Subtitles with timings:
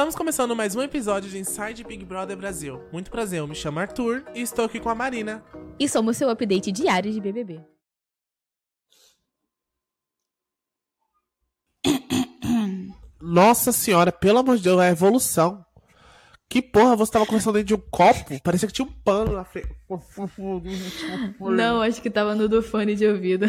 [0.00, 2.80] Estamos começando mais um episódio de Inside Big Brother Brasil.
[2.90, 5.44] Muito prazer, eu me chamo Arthur e estou aqui com a Marina.
[5.78, 7.60] E somos seu update diário de BBB.
[13.20, 15.62] Nossa senhora, pelo amor de Deus, é a evolução.
[16.48, 18.40] Que porra, você tava conversando dentro de um copo?
[18.42, 19.68] Parecia que tinha um pano na frente.
[21.38, 23.44] Não, acho que tava no do fone de ouvido.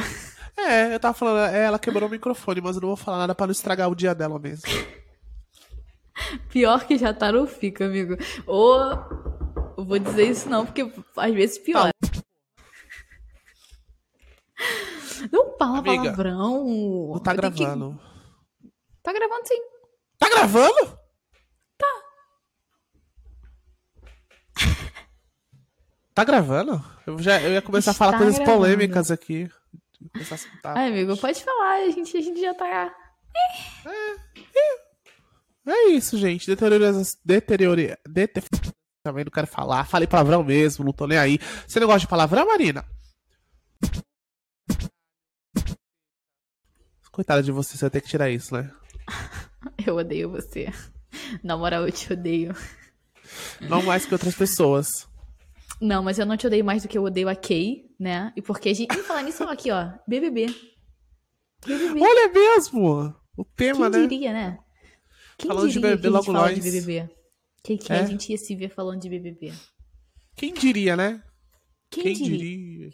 [0.57, 3.33] É, eu tava falando, é, ela quebrou o microfone, mas eu não vou falar nada
[3.33, 4.70] pra não estragar o dia dela mesmo.
[6.49, 8.15] Pior que já tá, não fica, amigo.
[8.45, 8.79] Ou.
[9.77, 11.89] Eu vou dizer isso não, porque às vezes pior.
[15.32, 16.65] Não fala Amiga, palavrão.
[17.13, 17.99] Não tá Eu tenho que- gravando.
[19.04, 19.61] Tá gravando sim.
[20.19, 20.97] Tá gravando?
[26.13, 26.83] Tá gravando?
[27.07, 28.57] Eu, já, eu ia começar a falar Está coisas gravando.
[28.57, 29.49] polêmicas aqui.
[30.11, 30.77] Começar a soltar.
[30.77, 31.75] Ai, amigo, pode falar.
[31.85, 32.94] A gente, a gente já tá.
[33.85, 34.30] É
[35.89, 36.47] isso, gente.
[36.47, 37.02] Deteriora.
[37.23, 37.97] Deteriore.
[38.08, 38.42] Dete...
[39.03, 39.86] Também não quero falar.
[39.86, 41.39] Falei palavrão mesmo, não tô nem aí.
[41.67, 42.85] Você não gosta de palavrão, Marina?
[47.11, 48.72] Coitada de você, você vai ter que tirar isso, né?
[49.85, 50.72] Eu odeio você.
[51.44, 52.55] Na moral, eu te odeio.
[53.59, 55.07] Não mais que outras pessoas.
[55.80, 58.31] Não, mas eu não te odeio mais do que eu odeio a Kay, né?
[58.35, 58.95] E porque a gente.
[58.95, 59.91] E falar nisso aqui, ó.
[60.07, 60.47] BBB.
[61.66, 62.00] BBB.
[62.02, 63.16] Olha mesmo!
[63.35, 64.07] O tema, Quem né?
[64.07, 64.59] diria, né?
[65.42, 66.56] Quem Falando de diria BBB, logo nós.
[66.56, 67.09] de BBB?
[67.64, 68.00] Que, que É.
[68.00, 69.52] a gente ia se ver falando de BBB?
[70.36, 71.22] Quem diria, né?
[71.89, 72.89] Quem, diria?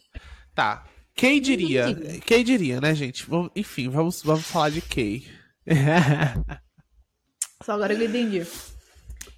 [0.56, 0.88] Tá.
[1.14, 1.94] Quem diria?
[1.94, 2.20] diria.
[2.22, 3.26] Quem diria, né, gente?
[3.30, 5.28] Vamos- Enfim, vamos, vamos falar de Kay.
[7.64, 8.44] Só agora eu entendi.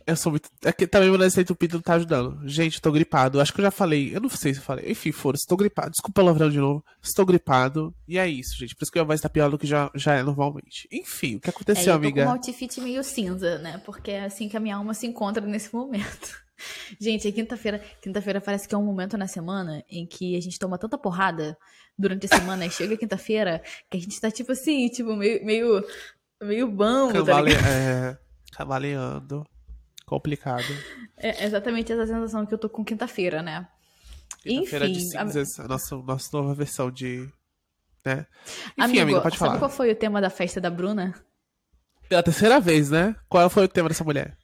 [0.10, 0.50] Eu sou muito.
[0.64, 2.40] É que também meu nariz entupido não tá ajudando.
[2.48, 3.40] Gente, eu tô gripado.
[3.40, 4.16] Acho que eu já falei.
[4.16, 4.92] Eu não sei se eu falei.
[4.92, 5.46] Enfim, foda-se.
[5.48, 5.92] Tô gripado.
[5.92, 6.84] Desculpa o palavrão de novo.
[7.02, 7.94] Estou gripado.
[8.08, 8.76] E é isso, gente.
[8.76, 10.88] Por isso que a voz tá pior do que já, já é normalmente.
[10.92, 12.26] Enfim, o que É, aconteceu, eu tô com amiga?
[12.26, 13.80] um outfit meio cinza, né?
[13.86, 16.42] Porque é assim que a minha alma se encontra nesse momento.
[17.00, 17.82] Gente, é quinta-feira.
[18.02, 21.58] Quinta-feira parece que é um momento na semana em que a gente toma tanta porrada
[21.98, 25.84] durante a semana e chega quinta-feira que a gente tá tipo assim, tipo, meio, meio,
[26.42, 27.50] meio bambo, tá Cavale...
[27.52, 27.66] ligado?
[27.68, 28.18] É...
[28.52, 29.46] Cavaleando.
[30.10, 30.64] Complicado.
[31.18, 33.68] É exatamente essa sensação que eu tô com quinta-feira, né?
[34.42, 35.60] Quinta-feira de cinzas.
[35.60, 37.30] A nossa, nossa nova versão de.
[38.04, 38.26] Né?
[38.56, 39.60] Enfim, Amigo, amiga, pode sabe falar.
[39.60, 41.14] qual foi o tema da festa da Bruna?
[42.08, 43.16] Pela terceira vez, né?
[43.30, 44.36] Qual foi o tema dessa mulher?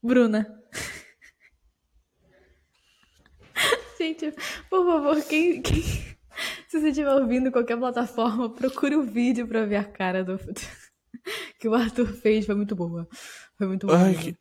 [0.00, 0.46] Bruna.
[3.98, 4.32] Gente,
[4.70, 9.76] por favor, quem, quem- se você estiver ouvindo qualquer plataforma, procure o vídeo pra ver
[9.76, 10.38] a cara do
[11.58, 12.46] que o Arthur fez.
[12.46, 13.06] Foi muito boa.
[13.58, 13.98] Foi muito boa.
[13.98, 14.36] Ai, que-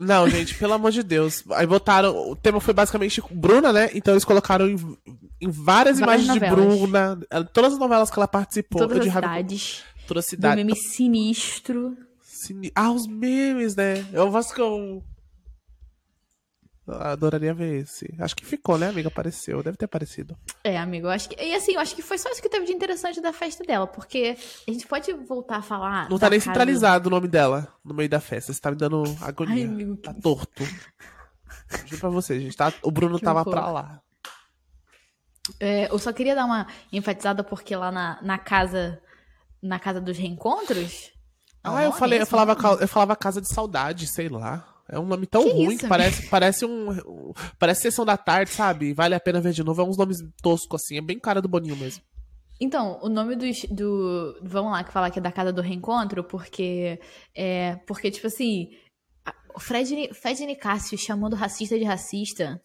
[0.00, 1.44] Não, gente, pelo amor de Deus.
[1.52, 2.16] Aí botaram.
[2.30, 3.90] O tema foi basicamente Bruna, né?
[3.94, 4.76] Então eles colocaram em,
[5.40, 6.74] em várias, Várias imagens novelas.
[6.74, 7.20] de Bruna.
[7.30, 8.80] eh, Todas as novelas que ela participou.
[8.80, 9.82] Todas as cidades.
[10.08, 10.56] Toda a Do cidade.
[10.64, 11.96] meme sinistro.
[12.22, 14.04] Cine- Ah, os memes, né?
[14.12, 15.02] Eu Vascão.
[15.02, 15.02] Eu
[17.00, 18.14] adoraria ver esse.
[18.18, 19.08] Acho que ficou, né, amiga?
[19.08, 19.62] Apareceu.
[19.62, 20.36] Deve ter aparecido.
[20.64, 21.42] É, amigo, acho que.
[21.42, 23.86] E assim, eu acho que foi só isso que teve de interessante da festa dela,
[23.86, 24.36] porque
[24.66, 26.08] a gente pode voltar a falar.
[26.08, 28.52] Não tá nem centralizado o nome dela no meio da festa.
[28.52, 29.54] Você tá me dando agonia.
[29.54, 30.64] Ai, amigo, que- Tá torto.
[31.86, 32.56] Juro pra você, gente.
[32.56, 32.72] Tá...
[32.82, 33.52] O Bruno Que tava horror.
[33.52, 34.00] pra lá.
[35.58, 39.00] É, eu só queria dar uma enfatizada porque lá na, na casa
[39.62, 41.12] na casa dos reencontros.
[41.62, 44.69] Ah, eu Olha, falei, eu falava, eu falava Casa de Saudade, sei lá.
[44.90, 48.50] É um nome tão Que ruim isso, que parece, parece um, Parece sessão da tarde,
[48.50, 48.92] sabe?
[48.92, 49.80] Vale a pena ver de novo.
[49.80, 50.98] É uns nomes toscos, assim.
[50.98, 52.02] É bem cara do Boninho mesmo.
[52.60, 54.38] Então, o nome dos, do.
[54.42, 57.00] Vamos lá, que falar que é da casa do reencontro, porque.
[57.34, 58.68] É, porque, tipo assim.
[59.54, 62.60] O Fred, Fred Nicásio chamando racista de racista.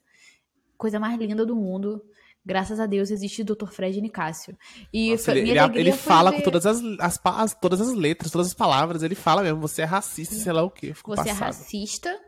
[0.78, 2.02] Coisa mais linda do mundo.
[2.46, 3.68] Graças a Deus existe o Dr.
[3.72, 4.56] Fred Nicásio.
[4.94, 7.92] E Nossa, foi- ele, ele, ele fala ver- com todas as, as, as- todas as
[7.92, 9.02] letras, todas as palavras.
[9.02, 10.94] Ele fala mesmo, você é racista, sei lá o quê.
[10.94, 12.20] Fico Você é racista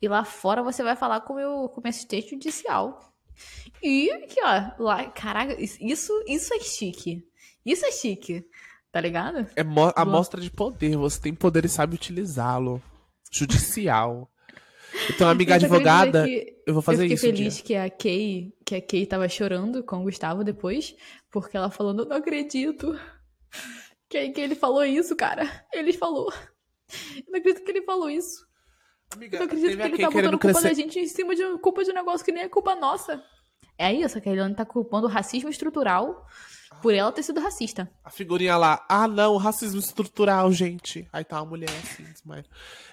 [0.00, 2.98] e lá fora você vai falar com o meu, com o meu assistente judicial.
[3.82, 7.26] E aqui, ó, lá, caraca, isso, isso é chique.
[7.64, 8.44] Isso é chique,
[8.92, 9.46] tá ligado?
[9.56, 10.96] É mo- a mostra de poder.
[10.98, 12.82] Você tem poder e sabe utilizá-lo.
[13.30, 14.28] Judicial.
[15.10, 16.26] Então, amiga advogada,
[16.66, 17.26] eu vou fazer eu fiquei isso.
[17.26, 17.64] um feliz dia.
[17.64, 20.94] que a Kay, que a Kay tava chorando com o Gustavo depois,
[21.30, 22.98] porque ela falando, eu não acredito.
[24.08, 25.50] Que, que ele falou isso, cara.
[25.72, 26.30] Ele falou.
[27.16, 28.46] Eu não acredito que ele falou isso.
[29.14, 31.42] Amiga, Eu não acredito que ele tá botando culpa crescer- da gente em cima de
[31.62, 33.24] culpa de um negócio que nem é culpa nossa.
[33.78, 36.26] É isso, que a Eliane tá culpando o racismo estrutural
[36.82, 37.88] por ela ter sido racista.
[38.04, 41.08] A figurinha lá, ah não, racismo estrutural, gente.
[41.12, 42.44] Aí tá uma mulher assim, desmaia.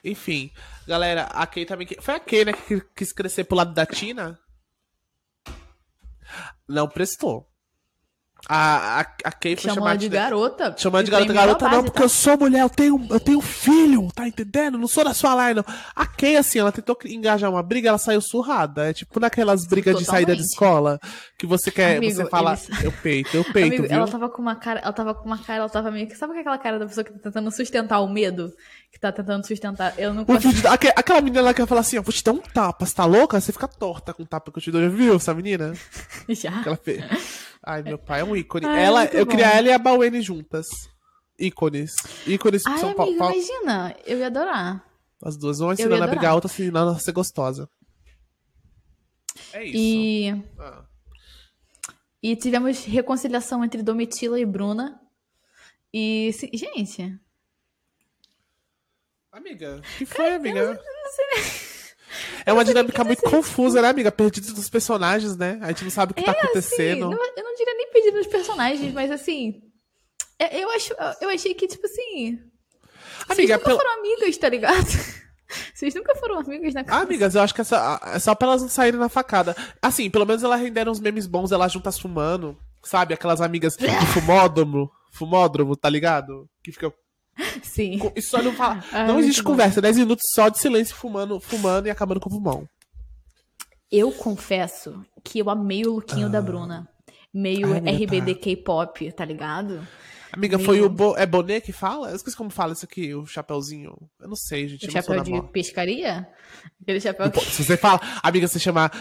[0.03, 0.51] Enfim,
[0.87, 1.87] galera, a Kay também.
[1.99, 4.39] Foi a Kay, né, que quis crescer pro lado da Tina?
[6.67, 7.48] Não prestou.
[8.47, 10.75] A, a, a Kay foi chamada ela de garota.
[10.77, 12.05] Chamando de garota, garota não, base, porque tá?
[12.05, 14.77] eu sou mulher, eu tenho, eu tenho filho, tá entendendo?
[14.77, 15.75] Não sou da sua line, não.
[15.95, 18.89] A Kay, assim, ela tentou engajar uma briga, ela saiu surrada.
[18.89, 20.53] É tipo naquelas brigas de saída de Totalmente.
[20.53, 20.99] escola,
[21.37, 23.91] que você quer, Amigo, você fala, eles- eu peito, eu peito, Amigo, viu?
[23.97, 26.15] ela tava com uma cara, ela tava com uma cara, ela tava meio que.
[26.15, 28.51] Sabe aquela cara da pessoa que tá tentando sustentar o medo?
[28.91, 29.93] Que tá tentando sustentar.
[29.97, 30.51] Eu não consigo.
[30.53, 32.95] vídeo, aque- aquela menina lá que fala assim, ó, vou te dar um tapa, você
[32.95, 33.39] tá louca?
[33.39, 35.73] Você fica torta com o tapa que eu te dou, já viu essa menina?
[36.29, 36.63] Já.
[36.63, 37.03] Que ela fez.
[37.71, 38.65] Ai, meu pai é um ícone.
[38.65, 39.31] Ai, ela, eu bom.
[39.31, 40.67] queria ela e a Baweni juntas.
[41.37, 41.93] Ícones.
[42.25, 43.11] Ícones Ai, São Paulo.
[43.13, 43.95] imagina.
[44.05, 44.83] Eu ia adorar.
[45.23, 47.69] As duas, uma ia ensinando a brigar, a outra ensinando a ser gostosa.
[49.53, 49.77] É isso.
[49.77, 50.29] E,
[50.59, 50.83] Ah.
[52.23, 54.99] e tivemos reconciliação entre Domitila e Bruna.
[55.93, 57.19] E, se- gente,
[59.31, 60.79] Amiga, que foi, amiga?
[62.49, 64.11] É uma dinâmica muito confusa, né, amiga?
[64.11, 65.57] Perdida dos personagens, né?
[65.61, 67.09] A gente não sabe o que tá assim, acontecendo.
[67.09, 69.61] não- eu não diria nem pedir nos personagens, mas assim.
[70.39, 72.39] é- Eu, acho, eu achei que, tipo assim.
[73.27, 74.85] Vocês Amiga, nunca pelo- foram amigas, tá ligado?
[75.73, 77.03] Vocês nunca foram amigas na casa.
[77.03, 79.55] amigas, eu acho que essa, é só pra elas não saírem na facada.
[79.81, 82.57] Assim, pelo menos elas renderam uns memes bons, elas juntas fumando.
[82.83, 83.13] Sabe?
[83.13, 84.89] Aquelas amigas de fumódromo.
[85.11, 86.47] Fumódromo, tá ligado?
[86.63, 86.93] Que fica.
[87.63, 87.99] Sim.
[88.15, 88.83] Isso só não fala.
[88.91, 89.81] Ah, não existe conversa.
[89.81, 92.67] 10 minutos só de silêncio fumando, fumando e acabando com o pulmão.
[93.91, 96.87] Eu confesso que eu amei o lookinho da Bruna.
[97.33, 97.81] Meio Ah.
[97.85, 99.87] Ai, RBD K-pop, tá ligado?
[100.31, 100.71] Amiga, Amigo.
[100.71, 100.89] foi o.
[100.89, 101.15] Bo...
[101.17, 102.09] É Bonet que fala?
[102.09, 103.95] Eu esqueci como fala isso aqui, o chapeuzinho.
[104.19, 104.87] Eu não sei, gente.
[104.87, 106.27] O chapéu de pescaria?
[106.81, 107.39] Aquele chapéu que.
[107.45, 108.91] Se você fala, amiga, você chamar.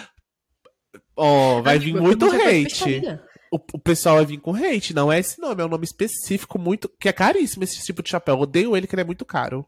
[1.15, 3.03] Ó, vai vir Amigo, muito hate.
[3.51, 4.95] O, o pessoal vai vir com hate.
[4.95, 6.89] Não é esse nome, é um nome específico muito.
[7.01, 8.37] que é caríssimo esse tipo de chapéu.
[8.37, 9.67] Eu odeio ele, que ele é muito caro.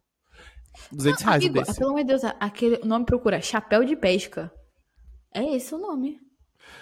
[0.93, 1.79] 200 reais um desse.
[1.79, 4.53] pelo amor de Deus, aquele o nome procura chapéu de pesca.
[5.35, 6.19] É esse o nome.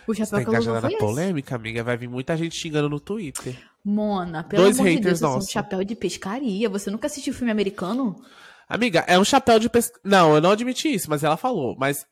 [0.06, 1.84] O Você tá chapéu que ela usou engajada na polêmica, amiga?
[1.84, 3.56] Vai vir muita gente xingando no Twitter.
[3.84, 6.68] Mona, pelo Dois amor de Deus, é um chapéu de pescaria.
[6.68, 8.16] Você nunca assistiu filme americano?
[8.68, 9.98] Amiga, é um chapéu de pesca.
[10.04, 11.76] Não, eu não admiti isso, mas ela falou.
[11.78, 12.04] Mas,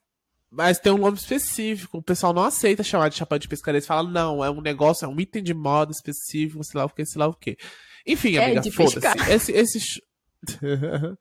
[0.57, 1.99] mas tem um nome específico.
[1.99, 3.79] O pessoal não aceita chamar de chapéu de pescaria.
[3.79, 6.89] Eles falam, não, é um negócio, é um item de moda específico, sei lá o
[6.91, 7.57] que, sei lá o que.
[8.07, 8.99] Enfim, É, amiga, foda-se.
[9.31, 10.03] Esse, esse.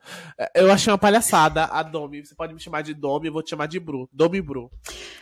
[0.54, 2.24] eu achei uma palhaçada a Domi.
[2.24, 4.08] Você pode me chamar de Domi, eu vou te chamar de Bru.
[4.14, 4.70] Domi Bru.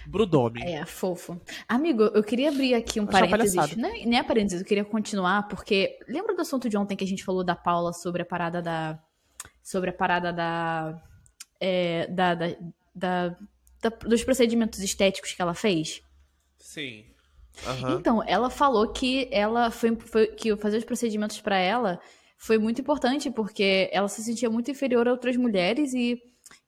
[0.05, 0.61] Bru Domi.
[0.61, 1.39] É, fofo.
[1.67, 3.75] Amigo, eu queria abrir aqui um Achei parênteses.
[3.77, 7.07] Nem, nem é parênteses, eu queria continuar, porque lembra do assunto de ontem que a
[7.07, 8.99] gente falou da Paula sobre a parada da.
[9.63, 11.01] Sobre a parada da.
[11.61, 12.47] é, da, da,
[12.93, 13.37] da-
[13.83, 16.01] da- dos procedimentos estéticos que ela fez?
[16.57, 17.05] Sim.
[17.67, 17.97] Aham.
[17.99, 21.99] Então, ela falou que ela foi, foi- que fazer os procedimentos pra ela
[22.37, 26.19] foi muito importante porque ela se sentia muito inferior a outras mulheres e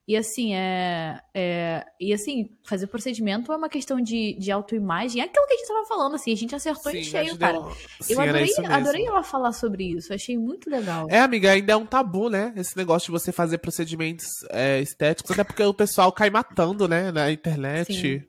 [0.08, 5.26] e assim é, é e assim fazer procedimento é uma questão de, de autoimagem é
[5.26, 7.58] aquilo que a gente tava falando assim a gente acertou em Sim, cheio acho cara
[7.58, 11.52] deu- eu Sim, era adorei, adorei ela falar sobre isso achei muito legal É, amiga,
[11.52, 12.54] ainda é um tabu, né?
[12.56, 17.12] Esse negócio de você fazer procedimentos é, estéticos, até porque o pessoal cai matando, né?
[17.12, 18.22] Na internet, Sim.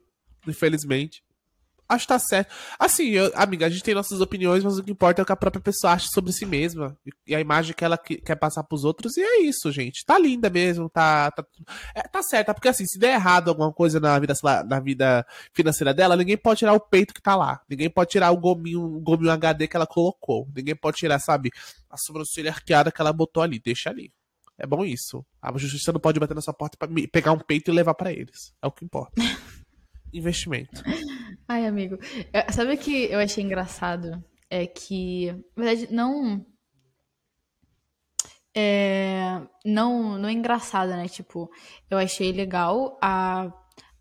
[0.47, 1.21] infelizmente.
[1.89, 2.53] Acho que tá certo.
[2.77, 5.31] Assim, eu- amiga, a gente tem nossas opiniões, mas o que importa é o que
[5.31, 6.97] a própria pessoa acha sobre si mesma.
[7.25, 9.15] E, a imagem que ela que- quer passar pros outros.
[9.15, 10.03] E é isso, gente.
[10.05, 11.31] Tá linda mesmo, tá.
[11.31, 11.45] Tá,
[11.95, 12.53] é, tá certo.
[12.53, 16.35] Porque assim, se der errado alguma coisa na vida, lá, na vida financeira dela, ninguém
[16.37, 17.61] pode tirar o peito que tá lá.
[17.69, 20.45] Ninguém pode tirar o gominho, o gominho HD que ela colocou.
[20.53, 21.51] Ninguém pode tirar, sabe,
[21.89, 23.59] a sobrancelha arqueada que ela botou ali.
[23.63, 24.11] Deixa ali.
[24.59, 25.25] É bom isso.
[25.41, 27.93] A justiça não pode bater na sua porta pra me- pegar um peito e levar
[27.93, 28.51] pra eles.
[28.61, 29.13] É o que importa.
[30.13, 30.81] Investimento.
[31.47, 31.97] Ai amigo
[32.53, 36.45] sabe o que eu achei engraçado é que na verdade não
[38.55, 41.49] é, não não é engraçado né tipo
[41.89, 43.51] eu achei legal a,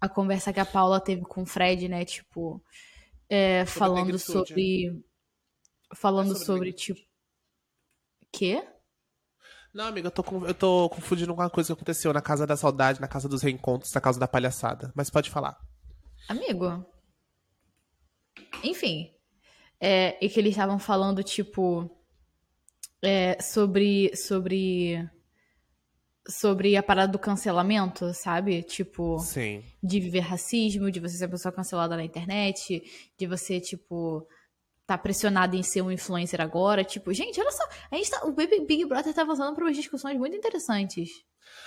[0.00, 2.62] a conversa que a Paula teve com o Fred né tipo
[3.28, 4.24] é, falando negritude.
[4.32, 5.04] sobre
[5.94, 7.00] falando É sobre sobre tipo
[8.32, 8.66] quê
[9.74, 12.46] Não, amiga, eu tô, com- eu tô confundindo com uma coisa que aconteceu na Casa
[12.46, 14.90] da Saudade, na Casa dos Reencontros, na Casa da Palhaçada.
[14.96, 15.54] Mas pode falar.
[16.28, 16.84] Amigo.
[18.64, 19.10] Enfim.
[19.80, 21.90] É, e que eles estavam falando, tipo.
[23.02, 24.14] é, sobre.
[24.16, 25.08] Sobre.
[26.28, 28.60] Sobre a parada do cancelamento, sabe?
[28.64, 29.62] Tipo, Sim.
[29.80, 32.82] de viver racismo, de você ser uma pessoa cancelada na internet,
[33.16, 34.26] de você, tipo,
[34.84, 36.82] tá pressionado em ser um influencer agora.
[36.82, 37.62] Tipo, gente, olha só.
[37.92, 41.10] A gente tá, o Big Big Brother tá avançando por umas discussões muito interessantes.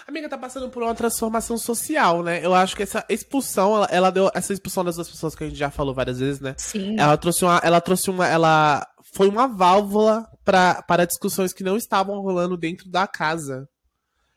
[0.08, 2.44] Amiga, tá passando por uma transformação social, né?
[2.44, 4.32] Eu acho que essa expulsão, ela, ela deu.
[4.34, 6.56] Essa expulsão das duas pessoas que a gente já falou várias vezes, né?
[6.58, 7.00] Sim.
[7.00, 7.62] Ela trouxe uma.
[7.64, 8.28] Ela trouxe uma.
[8.28, 13.68] Ela foi uma válvula pra, para discussões que não estavam rolando dentro da casa.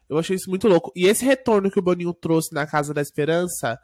[0.08, 0.92] Eu achei isso muito louco.
[0.94, 3.78] E esse retorno que o Boninho trouxe na Casa da Esperança,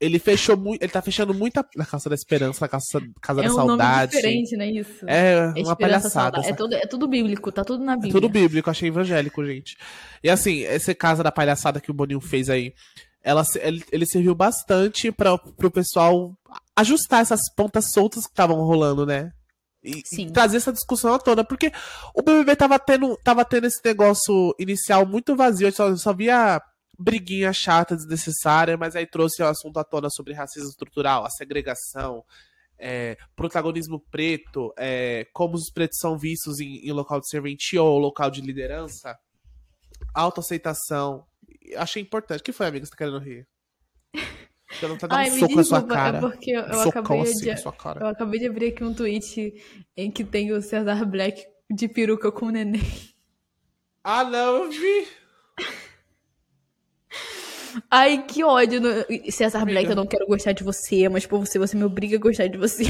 [0.00, 0.82] Ele fechou muito.
[0.82, 1.64] Ele tá fechando muita.
[1.76, 4.14] Na Casa da Esperança, na Casa, casa é da um Saudade.
[4.14, 5.04] Nome diferente, não é isso?
[5.06, 6.40] É uma palhaçada.
[6.44, 8.10] É tudo, é tudo bíblico, tá tudo na Bíblia.
[8.10, 9.76] É tudo bíblico, achei evangélico, gente.
[10.24, 12.72] E assim, essa casa da palhaçada que o Boninho fez aí,
[13.22, 16.34] ela, ele, ele serviu bastante para pro pessoal
[16.74, 19.30] ajustar essas pontas soltas que estavam rolando, né?
[19.82, 21.72] E, e, trazer essa discussão à tona, porque
[22.14, 26.60] o BBB tava tendo, tava tendo esse negócio inicial muito vazio, eu só, só via
[27.00, 32.22] briguinha chata, desnecessária, mas aí trouxe o assunto à tona sobre racismo estrutural, a segregação,
[32.78, 37.98] é, protagonismo preto, é, como os pretos são vistos em, em local de serventia ou
[37.98, 39.18] local de liderança,
[40.14, 41.24] autoaceitação.
[41.76, 42.40] Achei importante.
[42.40, 43.48] O que foi, amiga, você tá querendo rir?
[44.70, 46.18] Você não tá dando Ai, soco na sua cara.
[46.18, 47.62] É porque eu, eu acabei assim, de,
[48.00, 49.54] eu acabei de abrir aqui um tweet
[49.96, 52.80] em que tem o Cesar Black de peruca com o neném.
[54.04, 55.19] Ah, não, eu vi!
[57.90, 58.80] Ai, que ódio.
[58.80, 58.90] No...
[59.30, 59.80] Cesar Amiga.
[59.80, 62.46] Black, eu não quero gostar de você, mas por você, você me obriga a gostar
[62.46, 62.84] de você.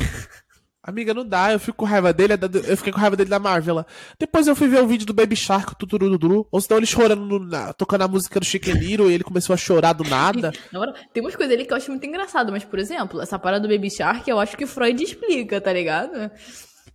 [0.82, 2.32] Amiga, não dá, eu fico com raiva dele,
[2.66, 3.84] eu fiquei com raiva dele da Marvel.
[4.18, 7.75] Depois eu fui ver o vídeo do Baby Shark, Tuturuduru, ou senão ele chorando, na,
[7.75, 10.52] tocando a música do Little e ele começou a chorar do nada.
[10.72, 13.68] Agora, tem umas coisas ali que eu acho muito engraçado, mas, por exemplo, essa parada
[13.68, 16.30] do Baby Shark, eu acho que Freud explica, tá ligado?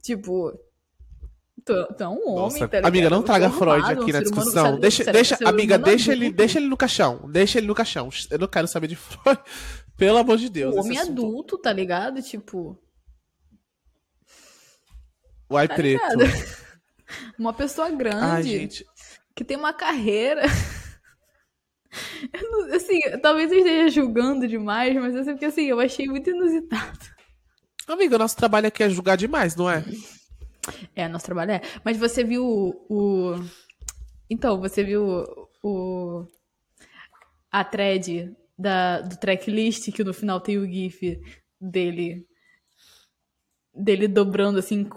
[0.01, 0.51] Tipo,
[1.67, 4.79] É um homem, Nossa, tá Amiga, não traga Freud aqui na discussão.
[4.79, 7.27] Deixa, deixa, amiga, deixa ele, deixa ele no caixão.
[7.27, 8.07] Deixa ele no caixão.
[8.29, 9.39] Eu não quero saber de Freud.
[9.97, 10.75] Pelo amor de Deus.
[10.75, 12.21] Um homem adulto, tá ligado?
[12.21, 12.79] Tipo.
[15.49, 16.01] Uai, tá preto.
[17.39, 18.23] Uma pessoa grande.
[18.23, 18.85] Ai, gente.
[19.35, 20.43] Que tem uma carreira.
[22.51, 26.99] Não, assim, talvez eu esteja julgando demais, mas assim, porque assim, eu achei muito inusitado.
[27.87, 29.83] Amiga, o nosso trabalho aqui é julgar demais, não é?
[30.95, 31.61] É, nosso trabalho é.
[31.83, 32.45] Mas você viu
[32.89, 33.35] o.
[34.29, 36.25] Então, você viu o.
[37.51, 41.19] A thread da, do tracklist que no final tem o GIF
[41.59, 42.27] dele.
[43.77, 44.87] Dele dobrando assim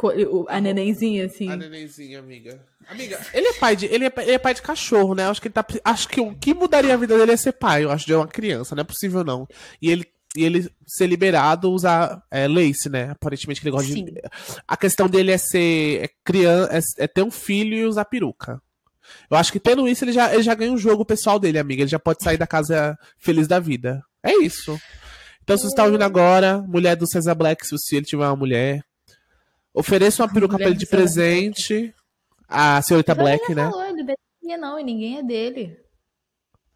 [0.48, 1.50] a nenenzinha, assim.
[1.50, 2.64] A nenenzinha, amiga.
[2.88, 5.26] Amiga, ele é pai de, ele é, ele é pai de cachorro, né?
[5.26, 5.66] Acho que tá.
[5.84, 8.26] Acho que o que mudaria a vida dele é ser pai, eu acho, de uma
[8.26, 9.48] criança, não é possível, não.
[9.82, 10.06] E ele
[10.36, 13.10] e ele ser liberado usar é, lace, né?
[13.10, 14.04] Aparentemente ele gosta Sim.
[14.04, 14.22] de.
[14.66, 18.60] A questão dele é ser é criança, é, é, ter um filho e usar peruca.
[19.30, 21.82] Eu acho que tendo isso, ele já, ele já ganha um jogo pessoal dele, amiga.
[21.82, 24.02] Ele já pode sair da casa feliz da vida.
[24.22, 24.78] É isso.
[25.42, 28.84] Então, se você está ouvindo agora, mulher do Cesar Black, se ele tiver uma mulher,
[29.72, 31.94] ofereça uma peruca pra ele de presente.
[32.46, 33.70] A senhorita Black, né?
[33.70, 34.02] Falou, ele
[34.56, 35.78] não, e ninguém é dele.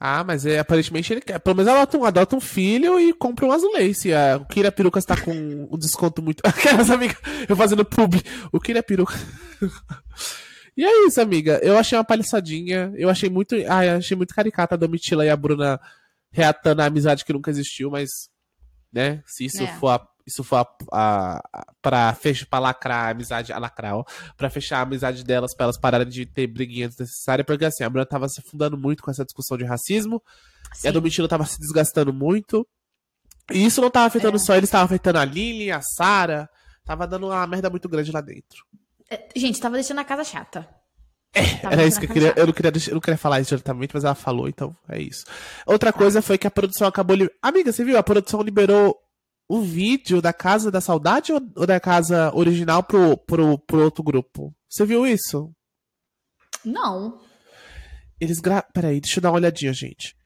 [0.04, 1.38] Ah, mas é, aparentemente ele quer.
[1.38, 4.08] Pelo menos adota um, adota um filho e compra um azulejo.
[4.12, 6.42] A, o Kira Peruca está com um desconto muito.
[6.44, 7.16] Aquelas amigas,
[7.48, 8.16] eu fazendo pub.
[8.50, 9.14] O Kira Peruca.
[10.76, 11.60] e é isso, amiga.
[11.62, 12.92] Eu achei uma palhaçadinha.
[12.96, 13.54] Eu achei muito.
[13.54, 15.80] Eu achei muito caricata a Domitila e a Bruna
[16.32, 18.28] reatando a amizade que nunca existiu, mas.
[18.92, 19.22] Né?
[19.24, 19.68] Se isso é.
[19.78, 23.96] for a isso foi a, a, a, pra, fech, pra lacrar a amizade, a lacrar,
[23.96, 24.04] ó,
[24.36, 27.90] pra fechar a amizade delas, pra elas pararem de ter briguinha desnecessária, porque assim, a
[27.90, 30.22] Bruna tava se afundando muito com essa discussão de racismo,
[30.74, 30.86] Sim.
[30.86, 32.66] e a Domitila tava se desgastando muito,
[33.50, 34.40] e isso não tava afetando é.
[34.40, 36.48] só eles, tava afetando a Lily, a Sara,
[36.84, 38.64] tava dando uma merda muito grande lá dentro.
[39.10, 40.68] É, gente, tava deixando a casa chata.
[41.34, 42.34] É, era isso que eu queria.
[42.36, 45.24] Eu não queria, eu não queria falar isso diretamente, mas ela falou, então é isso.
[45.66, 47.16] Outra coisa foi que a produção acabou.
[47.40, 47.96] Amiga, você viu?
[47.96, 48.96] A produção liberou
[49.52, 54.54] o vídeo da Casa da Saudade ou, da casa original pro, pro, pro outro grupo?
[54.66, 55.52] Você viu isso?
[56.64, 57.20] Não.
[58.18, 58.62] Eles gra...
[58.62, 60.16] Peraí, deixa eu dar uma olhadinha, gente.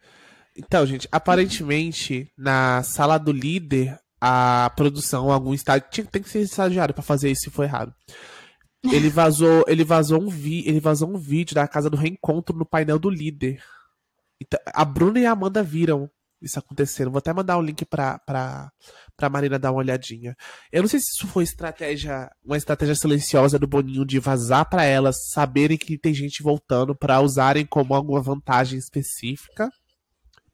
[0.56, 5.88] Então, gente, aparentemente, na sala do líder, a produção, algum estágio.
[5.90, 7.92] Tinha, tem que ser estagiário para fazer isso se for errado.
[8.85, 12.64] Ele vazou, ele vazou um vi, ele vazou um vídeo da casa do reencontro no
[12.64, 13.61] painel do líder.
[14.40, 16.09] Então, a Bruna e a Amanda viram
[16.40, 17.11] isso acontecendo.
[17.11, 18.71] Vou até mandar o link pra, pra,
[19.16, 20.35] pra Marina dar uma olhadinha.
[20.73, 24.85] Eu não sei se isso foi estratégia, uma estratégia silenciosa do Boninho de vazar para
[24.85, 29.71] elas saberem que tem gente voltando para usarem como alguma vantagem específica.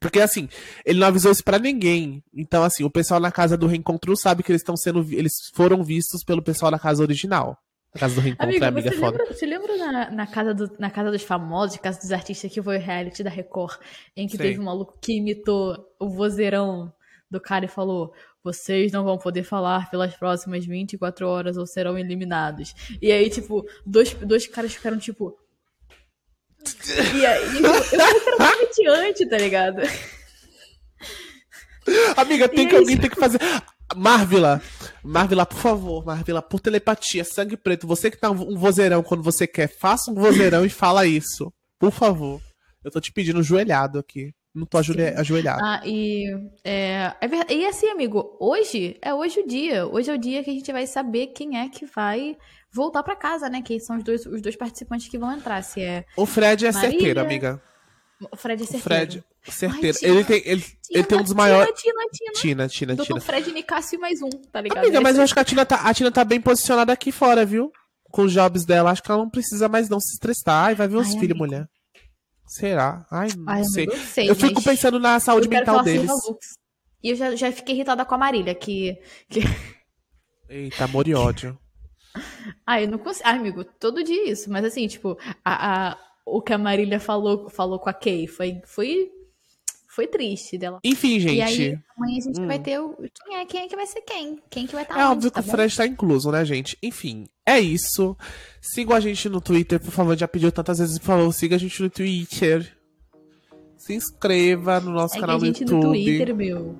[0.01, 0.49] Porque assim,
[0.85, 2.23] ele não avisou isso para ninguém.
[2.35, 5.85] Então assim, o pessoal na casa do reencontro sabe que eles estão sendo eles foram
[5.85, 7.57] vistos pelo pessoal da casa original.
[7.95, 9.19] Na casa do reencontro, amiga, amiga você foda.
[9.19, 12.63] Lembra, você lembra na, na, casa do, na casa dos famosos, casa dos artistas que
[12.63, 13.79] foi o reality da Record,
[14.17, 14.43] em que Sim.
[14.43, 16.91] teve um maluco que imitou o vozeirão
[17.31, 21.99] do cara e falou: vocês não vão poder falar pelas próximas 24 horas ou serão
[21.99, 22.75] eliminados.
[23.01, 25.39] E aí, tipo, dois, dois caras ficaram tipo.
[27.15, 29.83] E aí, eu, eu era comediante, tá ligado?
[32.17, 33.39] Amiga, tem e que alguém tem que fazer.
[33.95, 34.61] Marvila,
[35.05, 39.47] Marvila, por favor, Marvila, por telepatia, sangue preto, você que tá um vozeirão quando você
[39.47, 41.53] quer, faça um vozeirão e fala isso.
[41.79, 42.41] Por favor.
[42.85, 44.33] Eu tô te pedindo joelhado aqui.
[44.55, 45.19] Não tô ajoelhado.
[45.21, 45.62] ajoelhado.
[45.65, 46.27] Ah, e,
[46.65, 49.87] é, é ver- e assim, amigo, hoje é hoje o dia.
[49.87, 52.37] Hoje é o dia que a gente vai saber quem é que vai
[52.71, 53.62] voltar pra casa, né?
[53.62, 55.62] Quem são os dois, os dois participantes que vão entrar.
[55.62, 56.91] Se é O Fred é Marília.
[56.91, 57.62] certeiro, amiga.
[58.31, 58.83] O Fred é O certeiro.
[58.83, 59.99] Fred, certeiro.
[59.99, 61.81] Tina, ele, tem, ele, ele tem um dos maiores.
[61.81, 62.69] Tina, Tina, Tina, Tina, Tina.
[62.69, 62.95] Tina.
[62.97, 64.79] Doutor Fred Nicásio mais um, tá ligado?
[64.85, 67.45] Amiga, mas eu acho que a Tina, tá, a Tina tá bem posicionada aqui fora,
[67.45, 67.73] viu?
[68.11, 68.91] Com os jobs dela.
[68.91, 70.67] Acho que ela não precisa mais não se estressar.
[70.67, 71.67] Ai, vai ver os Ai, filhos, mulher.
[72.47, 73.07] Será?
[73.11, 73.87] Ai, não Ai, sei.
[73.87, 76.11] eu sei, Eu fico pensando na saúde mental deles.
[77.02, 78.97] E eu já, já fiquei irritada com a Marília, que.
[79.29, 79.41] que...
[80.49, 81.59] Eita, amor e ódio.
[82.67, 83.26] Ai, eu não consigo.
[83.26, 84.50] Ai, amigo, todo dia isso.
[84.50, 88.61] Mas assim, tipo, a, a- o que a Marília falou, falou com a Kay foi,
[88.64, 89.11] foi,
[89.88, 90.79] foi triste dela.
[90.85, 91.37] Enfim, gente.
[91.37, 92.47] E aí, amanhã a gente Hum.
[92.47, 92.97] vai ter o.
[93.25, 94.38] Quem é, quem é que vai ser quem?
[94.50, 95.57] Quem que vai estar É onde, óbvio tá que o bom?
[95.57, 96.79] Fred tá incluso, né, gente?
[96.83, 98.17] Enfim, é isso.
[98.61, 100.17] Sigam a gente no Twitter, por favor.
[100.17, 102.76] Já pediu tantas vezes, por favor, siga a gente no Twitter.
[103.76, 105.83] Se inscreva no nosso Segue canal a no gente YouTube.
[105.85, 106.79] no Twitter, meu.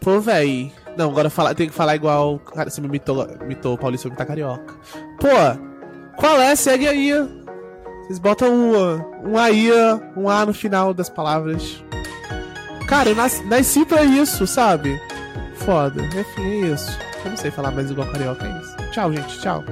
[0.00, 0.72] Pô, véi.
[0.98, 2.38] Não, agora fala, tem que falar igual.
[2.40, 4.74] Cara, você me imitou, imitou o Paulista me tá carioca.
[5.20, 5.28] Pô,
[6.18, 6.54] qual é?
[6.56, 7.10] Segue aí.
[8.06, 9.70] Vocês botam um, um aí,
[10.14, 11.82] um A no final das palavras.
[12.86, 15.00] Cara, eu nasci, nasci pra isso, sabe?
[15.54, 16.02] Foda.
[16.04, 16.98] Enfim, é isso.
[17.24, 18.76] Eu não sei falar mais igual carioca, é isso.
[18.92, 19.40] Tchau, gente.
[19.40, 19.64] Tchau.